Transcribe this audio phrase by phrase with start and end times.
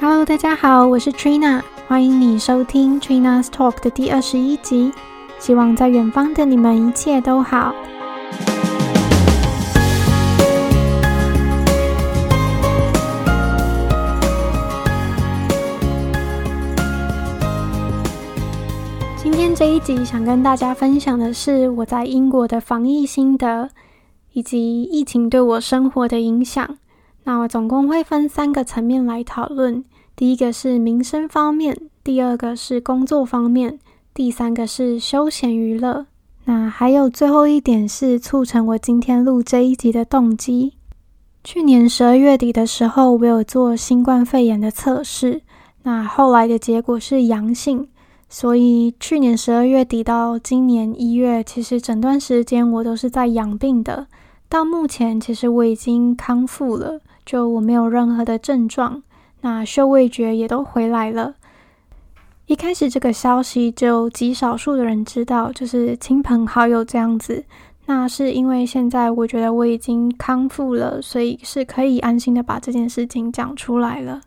[0.00, 4.92] Hello，大家好，我是 Trina，欢迎你收听 Trina's Talk 的第二十一集。
[5.40, 7.74] 希望在远方的你们一切都好。
[19.16, 23.70] 今天这一集想跟大家分享的是我在英国的防疫心得，
[24.32, 26.78] 以及疫情对我生活的影响。
[27.28, 29.84] 那我总共会分三个层面来讨论，
[30.16, 33.78] 第一个是民生方面，第二个是工作方面，
[34.14, 36.06] 第三个是休闲娱乐。
[36.46, 40.72] 那还有最后一点是促成我今天录这一集的动机。
[41.44, 45.42] 去年十二月底的时候，我有做新冠肺炎的测试，
[45.82, 47.86] 那后来的结果是阳性，
[48.30, 54.06] 所以去年十二月底到今年一月，其实整段时间我都是在养病的。
[54.48, 56.98] 到目前，其实我已经康复了。
[57.28, 59.02] 就我没有任何的症状，
[59.42, 61.34] 那嗅味觉也都回来了。
[62.46, 67.44] 一开始这个消息就极少数的人知道，就是亲朋好友这样子。
[67.84, 74.22] 那是因为现在我觉得我已经康复了，所以是可以安心的把这件事情讲出来了。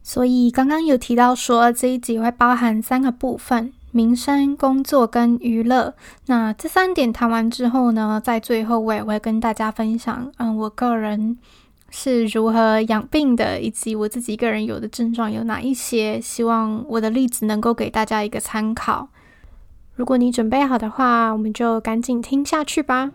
[0.00, 5.92] 所以刚刚有提到说这一集会包含三个部分：民生、工作跟娱乐。
[6.26, 11.36] 那这三点谈完之后呢，在最后我也会跟大家分享，嗯，我个人。
[11.90, 16.20] 是如何养病的，以及我自己一个人有的症状有哪一些？
[16.20, 19.08] 希望我的例子能够给大家一个参考。
[19.96, 23.10] 如果你准备好的话，我们就赶紧听下去吧。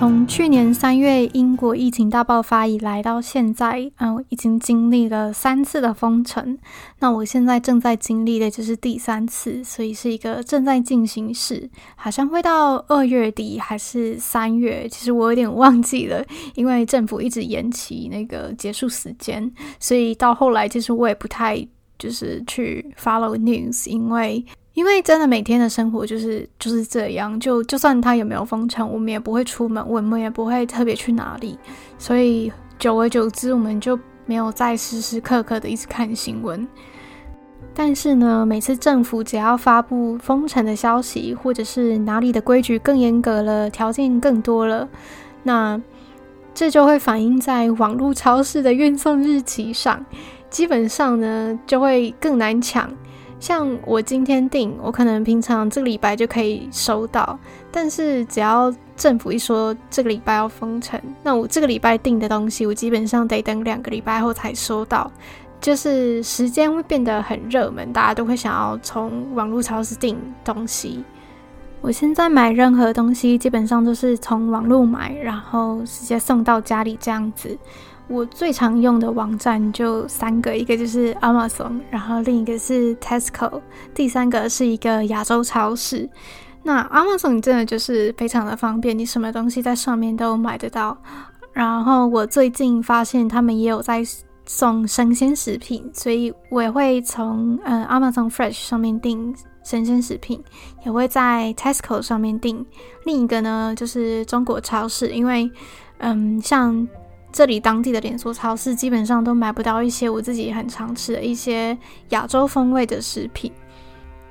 [0.00, 6.56] 从去年三月英国疫情大爆发以来到现在，嗯，已经经历了三次的封城。
[7.00, 21.62] 那我现在正在经历的就是第三次，所以是一个正在进行时，好像会到二月底还是三月，其实我有点忘记了，因为政府一直延期那个结束时间，所以到后来其实我也不太
[21.98, 24.42] 就是去 follow news，因为。
[24.74, 31.58] 因为真的每天的生活就是就是这样，就就算他有没有封城，我们也不会出门，我们也不会特别去哪里，
[31.98, 36.66] 所以久而久之，我们就没有再时时刻刻的一直看新闻。
[37.74, 44.88] 但是呢，每次政府只要发布封城的消息，或者是哪里的规矩更严格了，条件更多了，
[45.42, 45.80] 那
[46.54, 50.04] 这就会反映在网络超市的运送日期上，
[50.48, 52.90] 基本上呢就会更难抢。
[53.40, 57.36] 像我今天订，我可能平常这个礼拜就可以收到，
[57.72, 65.10] 但是只要政府一说这个礼拜要封城，那我这个礼拜订的东西，我基本上得等两个礼拜后才收到，
[65.58, 71.02] 就是时间会变得很热门，大家都会想要从网络超市订东西。
[71.80, 77.56] 我现在买任何东西，基本上都是从网络买，然后直接送到家里这样子。
[78.10, 83.62] 我最常用的网站就三个，一个就是 Amazon，然后另一个是 Tesco，
[83.94, 86.10] 第三个是一个亚洲超市。
[86.64, 90.98] 那 Amazon 真的就是非常的方便，你什么东西在上面都买得到。
[91.52, 94.02] 然后我最近发现他们也有在
[94.44, 99.32] 送生鲜食品，所以我也会从呃 Amazon Fresh 上面订
[99.62, 100.42] 生鲜食品，
[100.84, 102.66] 也会在 Tesco 上面订。
[103.04, 105.48] 另一个呢就是中国超市，因为
[105.98, 106.88] 嗯像。
[107.32, 111.76] 这里当地的连锁超市基本上都买不到一些我自己很常吃的一些
[112.10, 113.50] 亚洲风味的食品。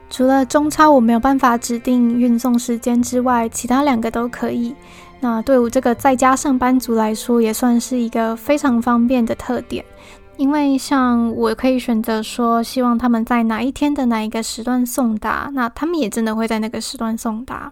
[0.10, 4.76] 除了中超我没有办法指定运送时间之外，其他两个都可以。
[5.20, 9.86] 那对我这个在家上班族来说，也算是一个非常方便的特点。
[10.38, 17.72] 因为像我可以选择说，希望他们在哪一天的哪一个时段送达，那他们也真的会在那个时段送达。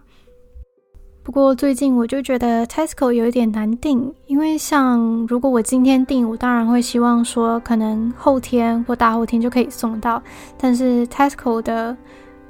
[1.28, 10.22] 不过最近我就觉得 Tesco 有一点难订，因为像如果我今天订，我当然会希望说可能后天或大后天就可以送到，
[10.56, 11.94] 但是 Tesco 的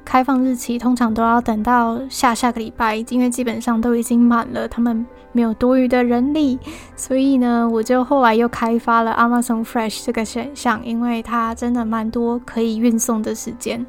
[0.05, 6.56] 开放日期通常都要等到下下个礼拜，因为基本上都已经满了，他们没有多余的人力，
[6.95, 13.84] 所以呢，我就后来又开发了 Amazon Fresh 这个选项，因为它真的蛮多可以运送的时间。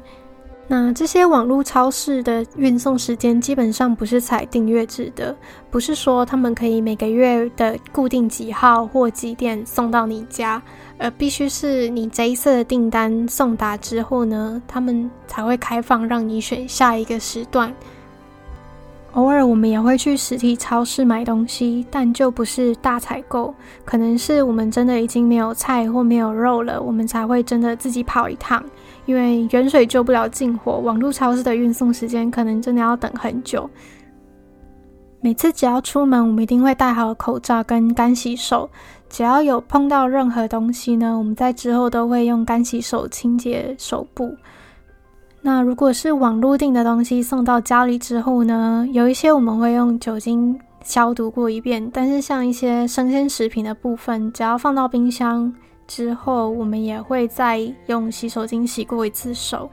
[0.72, 5.34] 那这些网络超市的运送时间基本上不是采订阅制的，
[5.68, 10.62] 不是说他们可以每个月的固定几号或几点送到你家，
[10.96, 17.74] 而必须是你这一次的订单送达之后呢，他们才会开放让你选下一个时段。
[19.14, 23.52] 偶尔我们也会去实体超市买东西，但就不是大采购，
[23.84, 28.64] 可能是我们真的已经没有菜或没有肉了，我们才会真的自己跑一趟。
[29.10, 33.68] 因为远水救不了近火，网络超市的运送时间可能真的要等很久。
[35.20, 38.70] 每次只要出门，我们一定会戴好口罩跟干洗手。
[39.08, 44.32] 只要有碰到任何东西呢，我们在之后都会用干洗手清洁手部。
[45.42, 55.52] 那如果是网路订的东西送到家里之后呢，有一些我们会用酒精消毒过一遍，但是像一些生鲜食品的部分，只要放到冰箱
[55.90, 59.68] 之后，我们也会再用洗手巾洗过一次手。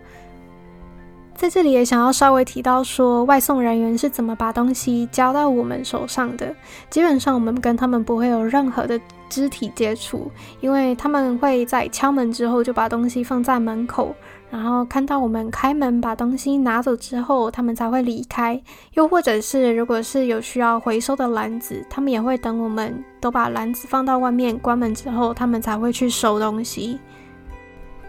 [1.35, 6.51] 在这里也想要稍微提到说，外送人员是怎么把东西交到我们手上的。
[6.89, 8.99] 基本上我们跟他们不会有任何的
[9.29, 14.15] 肢体接触，因为他们会在敲门之后就把东西放在门口，
[14.49, 18.61] 然后看到我们开门把东西拿走之后，他们才会离开。
[18.93, 26.97] 又或者是如果是有需要回收的篮子，他们也会等我们都把篮子放到外面关门之后，他们才会去收东西。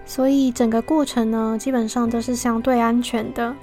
[0.05, 3.55] 所以整个过程呢，基本上都是相对安全的。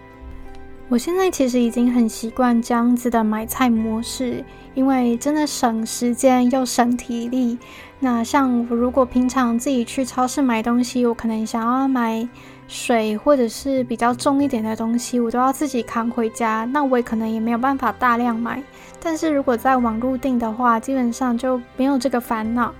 [0.87, 4.45] 我现在其实已经很习惯这样子的买菜模式，
[4.75, 7.57] 因为真的省时间又省体力。
[7.99, 12.27] 那像我如果平常自己去超市买东西，我可能想要买
[12.67, 18.61] 水或者是比较重一点的东西，我都要自己扛回家，那我也可能也没有办法大量买。
[18.99, 22.73] 但是如果在网路订的话，基本上就没有这个烦恼。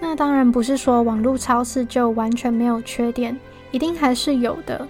[0.00, 3.38] 那当然不是说网络超市就完全没有缺点，
[3.70, 4.86] 一定还是有的。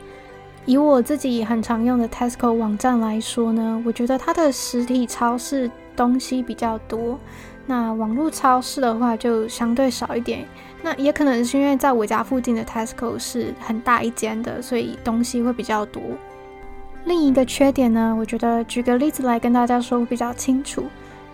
[0.67, 7.21] 以我自己很常用的 Tesco 网站来说呢，我觉得它的实体超市东西比较多，
[7.67, 10.47] 那网络超市的话就相对少一点。
[10.83, 16.03] 那也可能是因为在我家附近的 Tesco 是很大一间的，所以东西会比较多。
[17.07, 20.85] 另一个缺点呢，我觉得举个例子来跟大家说比较清楚。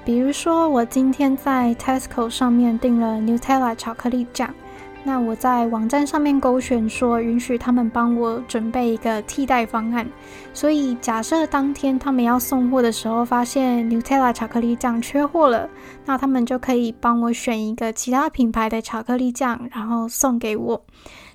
[0.05, 4.53] 比如说，我今天在 Tesco 上面订了 Nutella 巧克力酱，
[5.03, 10.07] 那我在网站上面勾选说允许他们帮我准备一个替代方案。
[10.53, 15.69] 所以假设当天他们要送货的时候，发现 Nutella 巧克力酱缺货了，
[16.05, 20.85] 那他们就可以帮我选一个其他品牌的巧克力酱，然后送给我。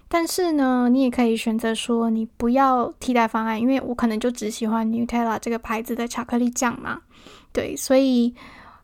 [0.08, 7.00] 但是呢，你也可以选择说你不要替代方案，因为我可能就只喜欢 Nutella 这个牌子的巧克力酱嘛。
[7.52, 8.34] 对，所以，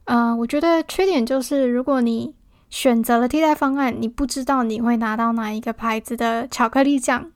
[0.06, 2.34] 呃，我觉得缺点就是，如果你
[2.72, 7.28] 选择了替代方案，你不知道你会拿到哪一个牌子的巧克力酱。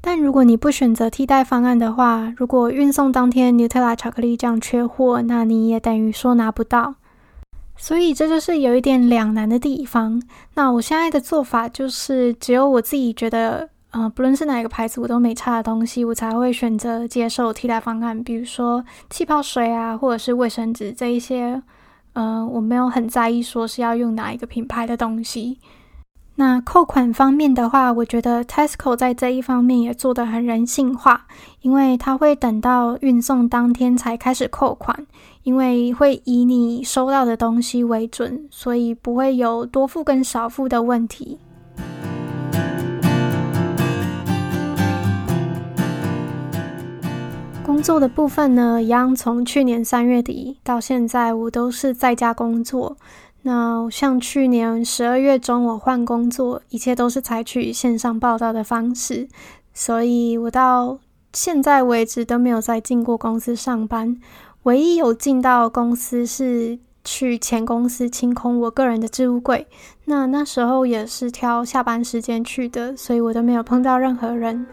[0.00, 6.96] 但如果你不选择替代方案的话，如果运送当天 Nutella 巧克力酱缺货，那你也等于说拿不到。
[7.76, 10.20] 所以这就是有一点两难的地方。
[10.54, 13.68] 那我现在的做法就是，只有我自己觉得。
[13.94, 18.24] 呃，不论是哪一个牌子，我都没差的东西，我才会选择接受替代方案。
[18.24, 21.62] 比如说气泡水啊，或者是卫生纸这一些，
[22.14, 25.58] 呃，我没有很在意说是要用哪一个品牌的东西。
[26.36, 31.26] 那扣款方面的话，我觉得 Tesco 在这一方面也做得很人性化，
[31.60, 35.06] 因为它会等到运送当天才开始扣款，
[35.44, 41.38] 因为会以你收到的东西为准，所以不会有多付跟少付的问题。
[47.64, 52.98] 工作的部分呢，一样从去年三月底到现在，我都是在家工作。
[53.40, 59.26] 那像去年十二月中我换工作，一切都是采取线上报道的方式，
[59.72, 60.98] 所以我到
[61.32, 64.20] 现在为止都没有再进过公司上班。
[64.64, 69.66] 唯一有进到公司是去前公司清空我个人的置物柜，
[70.04, 74.66] 那那时候也是挑下班时间去的，所以我都没有碰到任何人。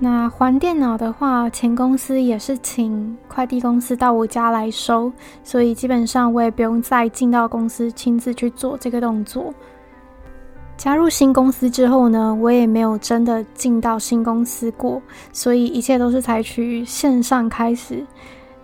[0.00, 5.12] 那还电脑的话，前公司也是请快递公司到我家来收，
[5.42, 9.52] 所以基本上我也不用再进到公司亲自去做这个动作。
[10.76, 15.02] 加入新公司之后呢，我也没有真的进到新公司过，
[15.32, 18.06] 所以一切都是采取线上开始。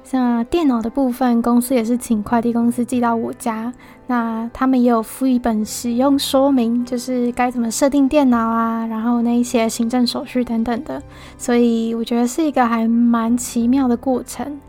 [0.05, 3.73] 像电脑的部分，公司也是请快递公司寄到我家。
[4.07, 11.03] 那他们也有附一本使用说明，就是该怎么设定电脑啊，然后那一些行政手续等等的。
[11.39, 14.61] 所以我觉得是一个还蛮奇妙的过程。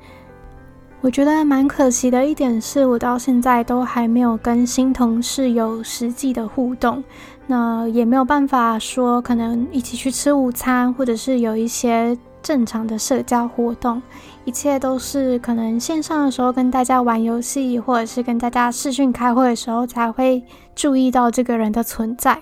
[1.05, 7.03] 我觉得蛮可惜的一点是，我到现在都还没有跟新同事有实际的互动，
[7.45, 14.01] 那也没有办法说可能一起去吃午餐，或者是有一些正常的社交活动。
[14.45, 20.43] 一切都是可能线上的时候跟大家玩游戏，或者是跟大家视讯开会的时候才会
[20.73, 22.41] 注意到这个人的存在。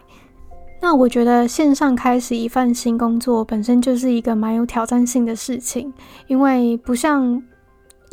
[0.81, 5.93] 那我觉得线上开始一份新工作本身就是一个蛮有挑战性的事情，
[6.27, 7.43] 因为不像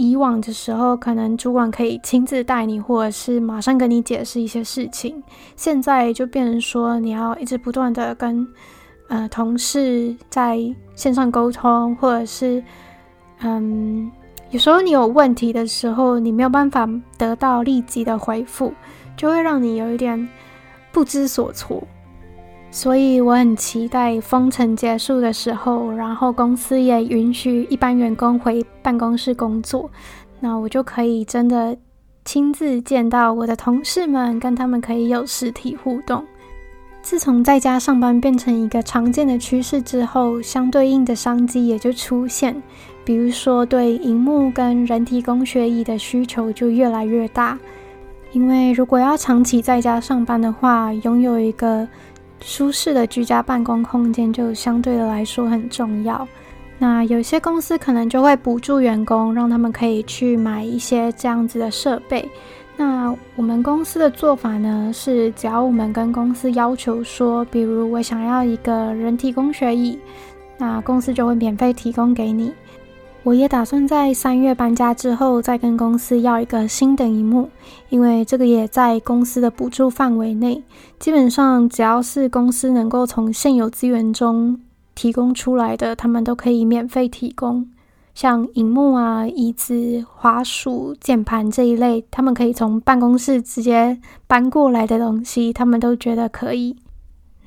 [0.01, 5.23] 以往的时候，可能主管可以亲自带你，或者是马上跟你解释一些事情。
[5.57, 8.47] 现在就变成说你要一直不断的跟
[9.09, 10.59] 呃同事在
[10.95, 12.63] 线上沟通，或者是。
[13.43, 14.11] 嗯，
[14.51, 18.71] 有时候你有问题的时候，你没有办法得到立即的回复，
[19.17, 20.29] 就会让你有一点
[20.93, 21.83] 不知所措。
[22.73, 29.91] 所以我很期待封城结束的时候，然后公司也允许一般员工回办公室工作，
[30.39, 31.77] 那我就可以真的
[32.25, 36.25] 亲自见到我的同事们，跟他们可以有实体互动。
[37.03, 42.63] 自从在家上班变成一个常见的趋势之后，相对应的商机也就出现。
[43.05, 47.59] 比如说，对荧幕跟人体工学椅的需求就越来越大，
[48.33, 51.89] 因为如果要长期在家上班的话，拥有一个
[52.41, 56.27] 舒适的居家办公空间就相对的来说很重要。
[56.79, 62.27] 那有些公司可能就会补助员工，让他们可以去买一些这样子的设备。
[62.77, 69.99] 那我们公司的做法呢，是只要我们跟公司要求说，比如我想要一个人体工学椅，
[70.57, 72.51] 那公司就会免费提供给你。
[73.23, 77.49] 我也打算在三月搬家之后再跟公司要一个新的荧幕，
[77.91, 80.63] 因为这个也在公司的补助范围内。
[80.99, 84.59] 基本上只要是公司能够从现有资源中
[84.95, 87.69] 提供出来的，他们都可以免费提供。
[88.15, 96.75] 像荧幕啊、椅子、滑鼠、键盘这一类，他们可以从办公室直接搬过来的东西，他们都觉得可以。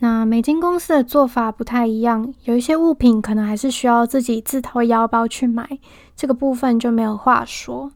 [0.04, 5.80] 那每间公司的做法不太一样，有一些物品可能还是需要自己自掏腰包去买，
[6.14, 7.90] 这个部分就没有话说。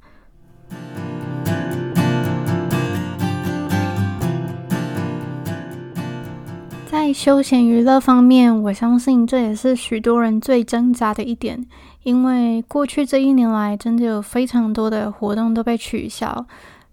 [6.89, 11.65] 在休闲娱乐方面，我相信这也是许多人最挣扎的一点，
[12.03, 16.45] 因为过去这一年来，真的有非常多的活动都被取消。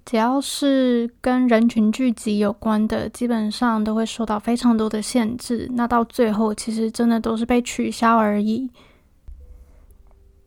[0.04, 5.68] 只要是跟人群聚集有关的，基本上都会受到非常多的限制。
[5.73, 8.70] 那到最后，其实真的都是被取消而已。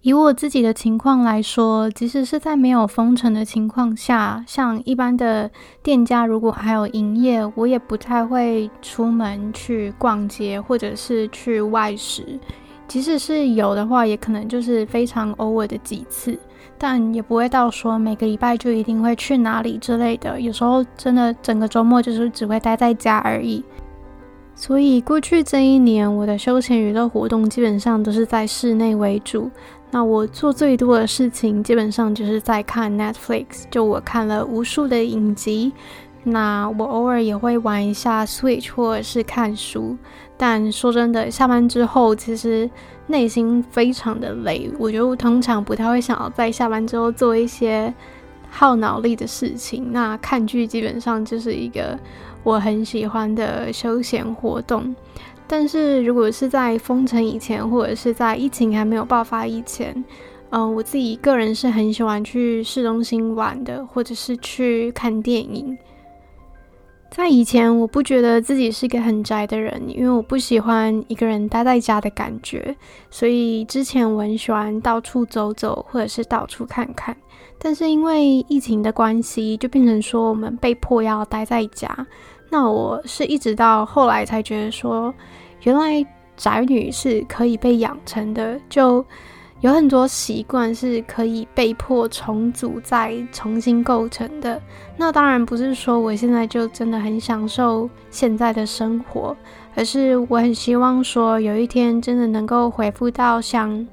[0.02, 5.50] 以我自己的情况来说，即使是在没有封城的情况下，像一般的
[5.82, 12.40] 店家如果还有营业，我也不太会出门去逛街或者是去外食。
[12.88, 16.38] 即使是有的话，也可能就是非常偶尔的几次。
[16.78, 23.64] 但也不会到说每个礼拜就一定会去哪里之类的，有时候真的整个周末就是只会待在家而已。
[24.54, 29.52] 所以过去这一年，我的休闲娱乐活动基本上都是在室内为主。
[29.92, 35.72] 那我做最多的事情，基本上就是在看 Netflix，就我看了无数的影集。
[36.24, 39.96] 那我偶尔也会玩一下 Switch 或者是看书。
[40.36, 42.70] 但说真的，下班之后其实
[43.08, 47.94] 内心非常的累，我觉得我通常不太会想要在下班之后做一些
[48.50, 49.92] 耗脑力的事情。
[49.92, 51.98] 那看剧基本上就是一个
[52.44, 54.96] 我很喜欢的休闲活动。
[55.48, 60.04] 但是如果是在封城以前，或者是在疫情还没有爆发以前，
[60.50, 65.78] 嗯、我自己个人是很喜欢去市中心玩的，或者是去看电影。
[67.10, 72.76] 在以前，我不觉得自己是一个很宅的人，因为我不喜欢一个人待在家的感觉。
[73.10, 77.16] 所以之前我很喜欢到处走走，或者是到处看看。
[77.58, 82.06] 但是因为疫情的关系，就变成说我们被迫要待在家。
[82.50, 85.12] 那我是一直到后来才觉得说，
[85.64, 88.60] 原来宅女是可以被养成的。
[88.70, 89.04] 就
[89.62, 94.62] 有很多习惯是可以被迫重组再重新构成的。
[94.96, 99.36] 那当然不是说我现在就真的很享受现在的生活，
[99.76, 103.88] 而是我很希望说有一天真的能够恢复到像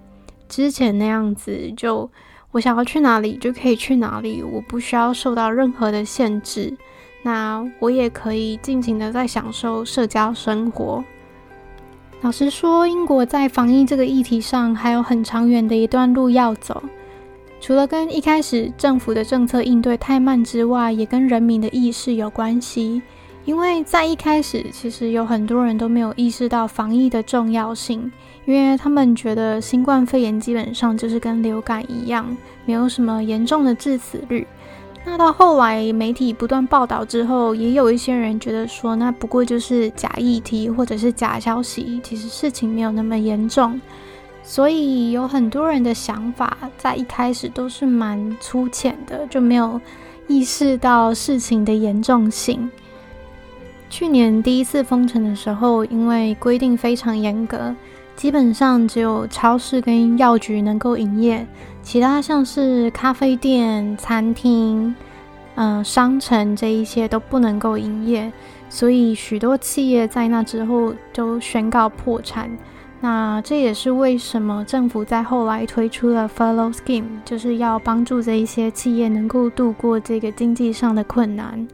[0.49, 2.11] 之前那样子，就
[2.51, 6.77] 我想要去哪里就可以去哪里，我不需要受到任何的限制。
[7.23, 11.03] 那我也可以尽情的在享受社交生活。
[12.25, 16.83] 老实说，英国在防疫这个议题上还有很长远的一段路要走。
[17.61, 23.03] 除了跟一开始政府的政策应对太慢之外，也跟人民的意识有关系。
[23.45, 28.11] 因为在一开始，其实有很多人都没有意识到防疫的重要性，
[28.47, 34.47] 因为他们觉得新冠肺炎基本上就是跟流感一样，没有什么严重的致死率。
[35.07, 43.81] 那到后来，媒体不断报道之后，也有一些人觉得说，那不过就是假议题或者是假消息，其实事情没有那么严重。
[44.43, 49.81] 所以有很多人的想法在一开始都是蛮粗浅的，就没有
[50.27, 52.71] 意识到事情的严重性。
[53.91, 57.75] 去年第一次封城的时候，因为规定非常严格，
[58.17, 61.47] 基本上只有超市跟药局能够营业。
[61.85, 64.93] 其他像是咖啡店、餐厅、
[65.55, 68.33] 嗯、商城这一些都不能够营业，
[68.69, 72.51] 所以许多企业在那之后都宣告破产。
[73.01, 81.69] 那这也是为什么政府在后来推出了 Furlough Scheme，就是要帮助这一些企业能够度过这个经济上的困难。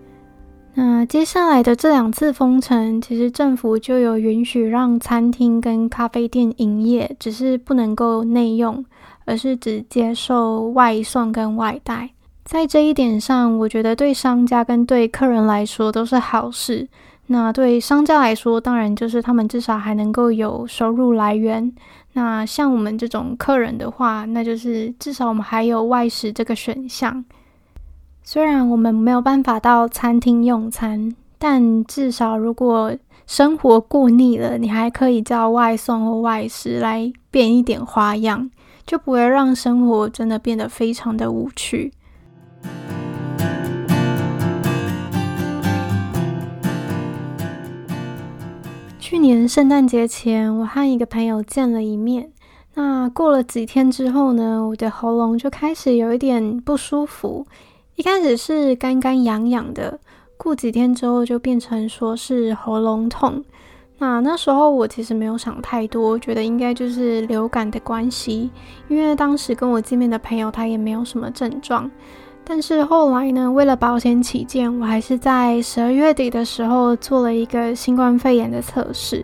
[0.75, 8.85] 那接下来的这两次封城，其实政府就有允许让餐厅跟咖啡店营业，只是不能够内用，
[9.25, 12.11] 而是只接受外送跟外带。
[12.45, 16.89] 在这一点上，我觉得对商家跟对客人来说都是好事。
[17.27, 21.73] 那对商家来说，当然就是他们至少还能够有收入来源。
[22.15, 27.25] 那像我们这种客人的话，那就是至少我们还有外食这个选项。
[28.25, 32.93] 虽然我们没有办法到餐厅用餐，但至少如果
[33.29, 38.50] 生活过腻了，你还可以叫外送或外食来变一点花样，
[38.87, 41.93] 就不会让生活真的变得非常的无趣。
[48.99, 52.31] 去年圣诞节前，我和一个朋友见了一面。
[52.75, 57.45] 那过了几天之后呢，我的喉咙就开始有一点不舒服。
[57.97, 59.99] 一开始是干干痒痒的，
[60.37, 63.45] 过几天之后就变成说是喉咙痛。
[64.02, 68.50] 那那时候我其实没有想太多，觉得应该就是流感的关系，
[68.88, 71.88] 因为当时跟我见面的朋友他也没有什么症状。
[72.42, 79.23] 但是后来呢，为了保险起见，我还是在十二月底的时候做了一个新冠肺炎的测试。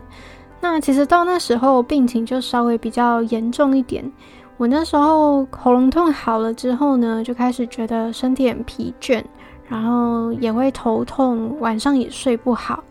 [0.61, 4.09] 那其实到那时候病情就稍微比较严重一点。
[4.57, 9.23] 我那时候喉咙痛好了之后呢，就开始觉得身体很疲倦，
[9.67, 12.83] 然后也会头痛，晚上也睡不好。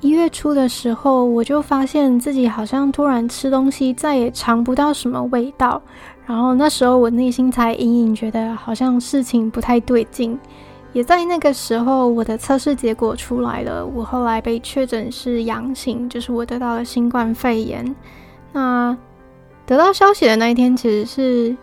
[0.00, 5.80] 一月初的时候，我就发现自己好像突然吃东西再也尝不到什么味道。
[6.26, 10.38] 然后那时候我内心才隐隐觉得好像事情不太对劲，
[10.94, 17.94] 也在那个时候我的测试结果出来了，我后来被确诊是阳性，就是我得到了新冠肺炎。
[18.52, 18.96] 那
[19.66, 21.56] 得到消息的那一天其实是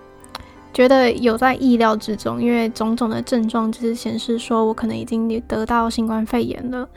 [0.72, 6.88] 觉得有在意料之中，因为种种的症状就是显示说我可能已经得到新冠肺炎了。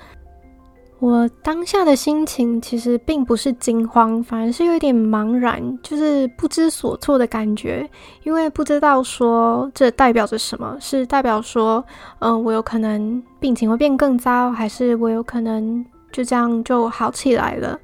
[1.00, 7.88] 我当下的心情其实并不是惊慌，反而是有点茫然，就是不知所措的感觉，
[8.22, 11.82] 因为不知道说这代表着什么，是代表说，
[12.18, 17.80] 嗯、我有可能病情会变更糟，还是我有可能就这样就好起来了？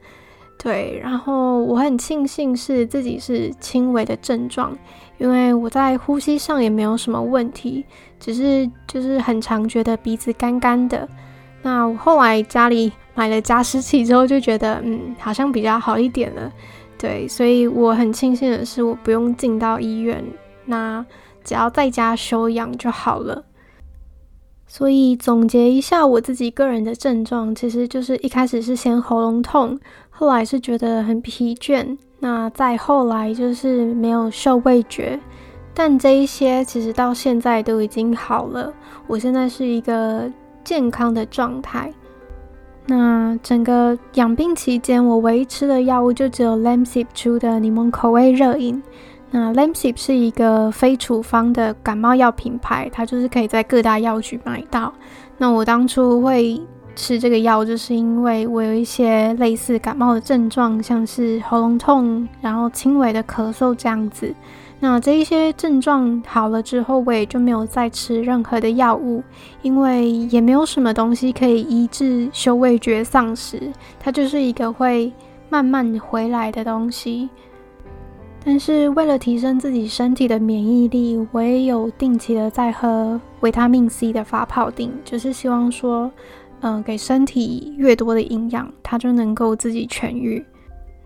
[0.59, 4.77] 对，然后我很庆幸是自己是轻微的症状，
[5.17, 7.83] 因为我在呼吸上也没有什么问题，
[8.21, 11.09] 只是就是很常觉得鼻子干干的。
[11.63, 12.93] 那我后来家里。
[13.17, 16.53] 买了加湿器之后，就觉得嗯，好像比较好一点了。
[16.97, 20.25] 对，所以我很庆幸的是，我不用进到医院，
[20.67, 21.05] 那
[21.43, 23.45] 只要在家休养就好了。
[24.67, 29.79] 所以总结一下我自己个人的症状，其实就是一开始是先喉咙痛，
[30.11, 35.19] 后来是觉得很疲倦，那再后来就是没有嗅味觉，
[35.73, 38.73] 但这一些其实到现在都已经好了。
[39.07, 40.31] 我现在是一个
[40.65, 41.93] 健康的状态。
[42.87, 48.81] 那整个养病期间，我唯一吃的药物就只有 Lemsip 出的柠檬口味热饮。
[49.29, 54.93] 那 Lemsip 是一个非处方的感冒药品牌，它就是可以在各大药局买到。
[55.37, 56.61] 那我当初会
[56.97, 64.35] 吃这个药，就是因为我有一些类似感冒的症状，像是喉咙痛，然后轻微的咳嗽这样子。
[64.81, 69.23] 那这一些症状好了之后，我也就没有再吃任何的药物，
[69.63, 73.61] 因为也没有什么东西可以医治嗅味觉丧失，
[74.01, 75.13] 它就是一个会
[75.49, 77.29] 慢慢回来的东西。
[78.45, 86.09] 但是为了提升自己身体的免疫力，我也有定期的在喝维他命 C 的发泡錠，就是希望说，
[86.61, 90.45] 嗯、给身体越多的营养，它就能够自己痊愈。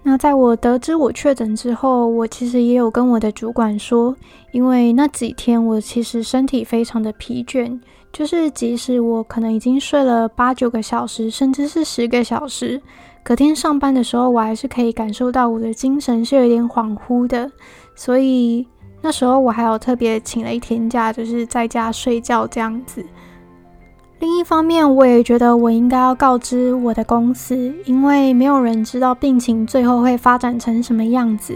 [0.02, 4.16] 那在我得知我确诊之后，我其实也有跟我的主管说，
[4.50, 7.78] 因为那几天我其实身体非常的疲倦，
[8.10, 12.80] 就是即使我可能已经睡了八九个小时，甚至是十个小时，
[13.22, 17.50] 隔天上班的时候，我还是可以感受到我的精神是有点恍惚的，
[17.94, 18.66] 所以
[19.02, 23.04] 那时候我还有特别请了一天假，就是在家睡觉这样子。
[24.20, 31.54] 另一方面，我也觉得我应该要告知我的公司，因为没有人知道病情最后会发展成什么样子。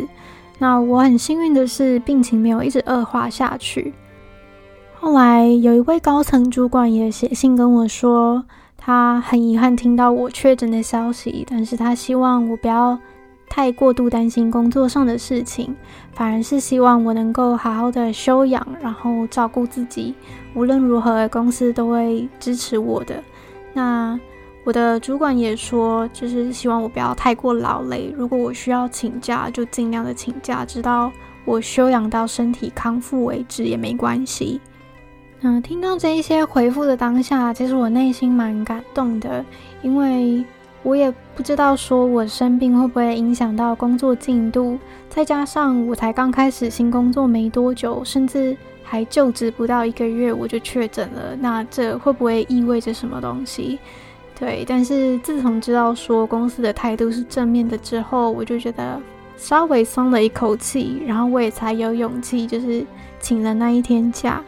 [0.59, 3.93] 那我很幸运的是，病情没有一直恶化下去。
[4.95, 8.43] 后来有一位高层主管也写信跟我说，
[8.79, 12.99] 他很遗憾听到我确诊的消息，但是他希望我不要
[13.55, 15.73] 太过度担心工作上的事情，
[16.13, 20.13] 反而是希望我能够好好的休养，然后照顾自己。
[20.55, 23.23] 无论如何，公司都会支持我的。
[23.73, 24.19] 那
[24.65, 31.13] 我的主管也说，就是希望我不要太过劳累，如果我需要请假，就尽量的请假，直到
[31.45, 34.61] 我休养到身体康复为止也没关系。
[35.43, 39.45] 嗯，听到这一些回复的当下，其实我内心蛮感动的，
[39.81, 40.45] 因为。
[40.85, 53.79] 我也不知道说我生病会不会影响到工作进度，再加上我才刚开始新工作没多久，甚至还就职不到一个月我就确诊了，那这会不会意味着什么东西？
[54.39, 59.01] 对，但是自从知道说公司的态度是正面的之后，我就觉得
[59.39, 62.85] 稍微松了一口气，然后我也才有勇气就是
[63.21, 64.43] 请了那一天假。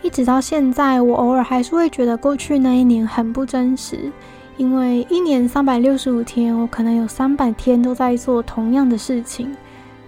[0.00, 4.10] 一直到现在，我偶尔还是会觉得过去那一年很不真实。
[4.58, 9.50] 因为一年三百六十五天，我可能有三百天都在做同样的事情，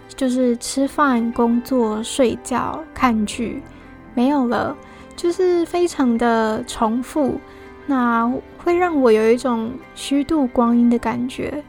[0.09, 3.63] 就是吃饭、工作、睡觉、看剧，
[4.13, 4.77] 没有了，
[5.15, 7.41] 就是非常的重复，
[7.87, 11.63] 那会让我有一种虚度光阴的感觉。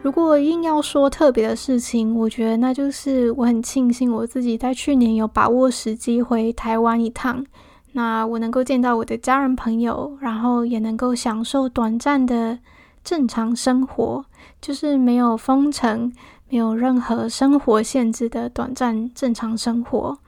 [0.00, 7.44] 如果硬要说特别的事情，我觉得那就是我很庆幸我自己在去年有把握时机回台湾一趟。
[7.92, 12.58] 那我能够见到我的家人朋友，然后也能够享受短暂的
[13.04, 14.24] 正常生活，
[14.60, 16.12] 就是没有封城、
[16.48, 20.18] 没有任何生活限制的短暂正常生活。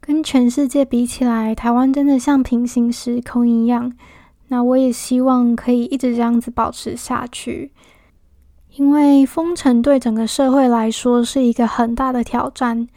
[0.00, 3.92] 跟全世界比起来，台湾真的像平行时空一样。
[4.48, 7.72] 那我也希望可以一直这样子保持下去，
[8.76, 12.88] 因为封城对整个社会来说是一个很大的挑战。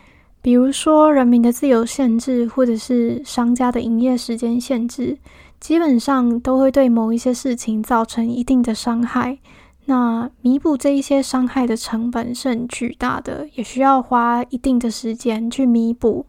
[0.41, 5.17] 比如说，人民的自由限制，或者是商家的营业时间限制，
[5.59, 9.37] 基本上都会对某一些事情造成一定的伤害。
[9.83, 16.25] 那弥补这一些伤害的成本是很巨大的，也需要花一定的时间去弥补。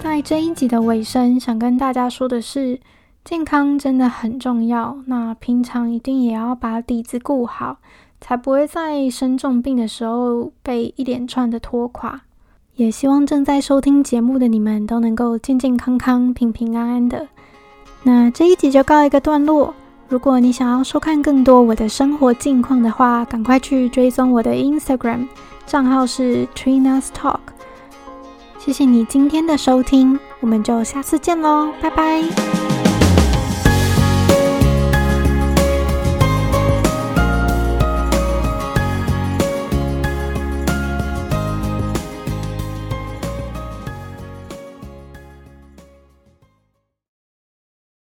[0.00, 2.78] 在这一集的尾声，想跟大家说的是。
[3.28, 7.76] 健康真的很重要，那平常一定也要把底子顾好，
[8.22, 12.22] 才不会在生重病的时候被一连串的拖垮。
[12.76, 17.28] 也希望正在收听节目的你们都能够健健康康、平平安安的。
[18.04, 19.74] 那这一集就告一个段落。
[20.08, 25.28] 如果你想要收看更多我的生活近况的话，赶快去追踪我的 Instagram
[25.66, 27.40] 账号是 Trina's Talk。
[28.58, 32.77] 谢谢你今天的收听，我们就下次见喽，拜拜。